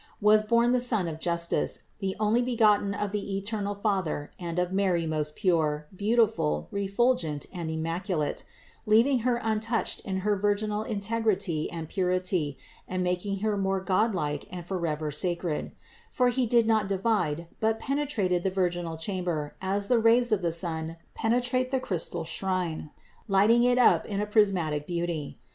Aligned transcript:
473), 0.19 0.35
was 0.35 0.49
born 0.49 0.71
the 0.71 0.81
Sun 0.81 1.07
of 1.07 1.19
Justice, 1.19 1.83
the 1.99 2.15
Onlybegotten 2.19 2.95
of 2.99 3.11
the 3.11 3.37
eternal 3.37 3.75
Father 3.75 4.31
and 4.39 4.57
of 4.57 4.73
Mary 4.73 5.05
most 5.05 5.35
pure, 5.35 5.85
beautiful, 5.95 6.67
refulgent 6.71 7.45
and 7.53 7.69
immaculate, 7.69 8.43
leaving 8.87 9.19
Her 9.19 9.35
untouched 9.35 9.99
in 9.99 10.21
her 10.21 10.35
virginal 10.35 10.81
integrity 10.81 11.69
and 11.71 11.87
purity 11.87 12.57
and 12.87 13.03
making 13.03 13.41
Her 13.41 13.55
more 13.55 13.79
god 13.79 14.15
like 14.15 14.47
and 14.49 14.65
forever 14.65 15.11
sacred; 15.11 15.71
for 16.11 16.29
He 16.29 16.47
did 16.47 16.65
not 16.65 16.87
divide, 16.87 17.45
but 17.59 17.79
pene 17.79 18.07
trated 18.07 18.41
the 18.41 18.49
virginal 18.49 18.97
chamber 18.97 19.53
as 19.61 19.85
the 19.87 19.99
rays 19.99 20.31
of 20.31 20.41
the 20.41 20.51
sun 20.51 20.97
pene 21.15 21.39
trate 21.41 21.69
the 21.69 21.79
crystal 21.79 22.23
shrine, 22.23 22.89
lighting 23.27 23.61
it 23.63 23.77
up 23.77 24.07
in 24.07 24.25
prismatic 24.25 24.87
beauty. 24.87 25.37